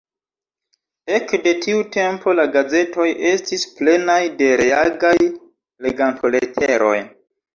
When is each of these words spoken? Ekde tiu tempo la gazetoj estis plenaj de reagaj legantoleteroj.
Ekde 1.17 1.51
tiu 1.65 1.81
tempo 1.95 2.33
la 2.39 2.45
gazetoj 2.55 3.05
estis 3.33 3.67
plenaj 3.81 4.17
de 4.39 4.49
reagaj 4.63 5.15
legantoleteroj. 5.87 6.97